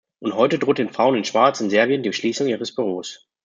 Und 0.19 0.33
heute 0.35 0.57
droht 0.57 0.79
den 0.79 0.89
"Frauen 0.89 1.13
in 1.15 1.25
Schwarz" 1.25 1.61
in 1.61 1.69
Serbien 1.69 2.01
die 2.01 2.11
Schließung 2.11 2.47
ihres 2.47 2.73
Büros. 2.73 3.29